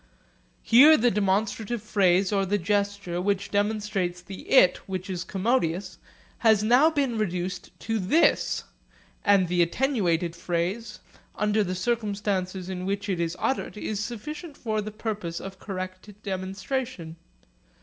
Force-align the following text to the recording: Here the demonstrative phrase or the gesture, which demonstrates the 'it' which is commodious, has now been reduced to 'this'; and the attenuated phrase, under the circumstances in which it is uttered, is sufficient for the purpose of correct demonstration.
Here 0.63 0.97
the 0.97 1.11
demonstrative 1.11 1.79
phrase 1.83 2.31
or 2.33 2.43
the 2.43 2.57
gesture, 2.57 3.21
which 3.21 3.51
demonstrates 3.51 4.19
the 4.19 4.49
'it' 4.49 4.77
which 4.89 5.11
is 5.11 5.23
commodious, 5.23 5.99
has 6.39 6.63
now 6.63 6.89
been 6.89 7.19
reduced 7.19 7.69
to 7.81 7.99
'this'; 7.99 8.63
and 9.23 9.47
the 9.47 9.61
attenuated 9.61 10.35
phrase, 10.35 11.01
under 11.35 11.63
the 11.63 11.75
circumstances 11.75 12.67
in 12.67 12.87
which 12.87 13.09
it 13.09 13.19
is 13.19 13.37
uttered, 13.37 13.77
is 13.77 13.99
sufficient 13.99 14.57
for 14.57 14.81
the 14.81 14.89
purpose 14.89 15.39
of 15.39 15.59
correct 15.59 16.09
demonstration. 16.23 17.17